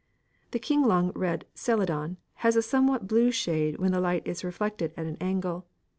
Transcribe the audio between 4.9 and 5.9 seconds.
at an angle.